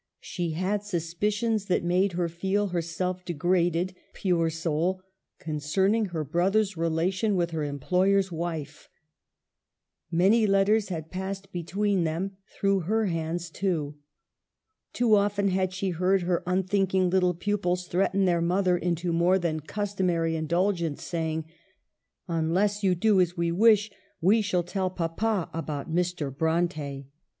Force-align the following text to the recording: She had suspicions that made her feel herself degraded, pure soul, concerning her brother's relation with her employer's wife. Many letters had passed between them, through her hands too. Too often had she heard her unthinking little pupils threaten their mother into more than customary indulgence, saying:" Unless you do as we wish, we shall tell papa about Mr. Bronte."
She 0.19 0.53
had 0.53 0.81
suspicions 0.83 1.65
that 1.65 1.83
made 1.83 2.13
her 2.13 2.27
feel 2.27 2.69
herself 2.69 3.23
degraded, 3.23 3.93
pure 4.13 4.49
soul, 4.49 5.03
concerning 5.37 6.05
her 6.05 6.23
brother's 6.23 6.75
relation 6.75 7.35
with 7.35 7.51
her 7.51 7.63
employer's 7.63 8.31
wife. 8.31 8.89
Many 10.09 10.47
letters 10.47 10.89
had 10.89 11.11
passed 11.11 11.51
between 11.51 12.03
them, 12.03 12.35
through 12.47 12.79
her 12.79 13.05
hands 13.05 13.51
too. 13.51 13.93
Too 14.91 15.13
often 15.15 15.49
had 15.49 15.71
she 15.71 15.91
heard 15.91 16.23
her 16.23 16.41
unthinking 16.47 17.11
little 17.11 17.35
pupils 17.35 17.85
threaten 17.85 18.25
their 18.25 18.41
mother 18.41 18.75
into 18.75 19.13
more 19.13 19.37
than 19.37 19.59
customary 19.59 20.35
indulgence, 20.35 21.03
saying:" 21.03 21.45
Unless 22.27 22.81
you 22.83 22.95
do 22.95 23.21
as 23.21 23.37
we 23.37 23.51
wish, 23.51 23.91
we 24.19 24.41
shall 24.41 24.63
tell 24.63 24.89
papa 24.89 25.47
about 25.53 25.93
Mr. 25.93 26.35
Bronte." 26.35 27.05